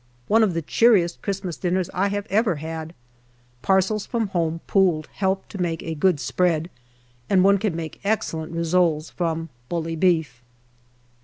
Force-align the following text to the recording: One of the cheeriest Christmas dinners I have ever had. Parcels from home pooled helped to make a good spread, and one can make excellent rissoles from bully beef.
One 0.27 0.41
of 0.41 0.55
the 0.55 0.63
cheeriest 0.63 1.21
Christmas 1.21 1.57
dinners 1.57 1.87
I 1.93 2.07
have 2.07 2.25
ever 2.31 2.55
had. 2.55 2.95
Parcels 3.61 4.07
from 4.07 4.29
home 4.29 4.59
pooled 4.65 5.05
helped 5.13 5.49
to 5.51 5.59
make 5.61 5.83
a 5.83 5.93
good 5.93 6.19
spread, 6.19 6.71
and 7.29 7.43
one 7.43 7.59
can 7.59 7.75
make 7.75 7.99
excellent 8.03 8.51
rissoles 8.51 9.11
from 9.11 9.49
bully 9.69 9.95
beef. 9.95 10.41